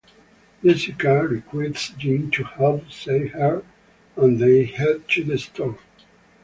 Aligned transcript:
Jessica 0.65 1.27
recruits 1.27 1.89
Jim 1.89 2.31
to 2.31 2.43
help 2.43 2.91
save 2.91 3.33
her 3.33 3.63
and 4.15 4.39
they 4.39 4.63
head 4.65 5.07
to 5.07 5.23
the 5.23 5.37
store. 5.37 5.77